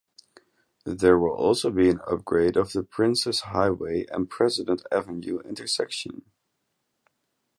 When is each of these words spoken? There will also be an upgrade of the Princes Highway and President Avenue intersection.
There 0.83 1.19
will 1.19 1.35
also 1.35 1.69
be 1.69 1.87
an 1.87 2.01
upgrade 2.07 2.57
of 2.57 2.71
the 2.73 2.81
Princes 2.81 3.41
Highway 3.41 4.07
and 4.09 4.27
President 4.27 4.81
Avenue 4.91 5.41
intersection. 5.41 6.23